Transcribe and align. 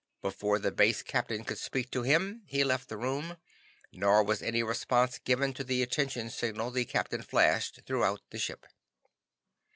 Before 0.23 0.57
the 0.57 0.71
Base 0.71 1.03
Captain 1.03 1.43
could 1.43 1.59
speak 1.59 1.91
to 1.91 2.01
him 2.01 2.41
he 2.47 2.63
left 2.63 2.89
the 2.89 2.97
room, 2.97 3.37
nor 3.91 4.23
was 4.23 4.41
any 4.41 4.63
response 4.63 5.19
given 5.19 5.53
to 5.53 5.63
the 5.63 5.83
attention 5.83 6.31
signal 6.31 6.71
the 6.71 6.85
Captain 6.85 7.21
flashed 7.21 7.81
throughout 7.85 8.21
the 8.31 8.39
ship. 8.39 8.65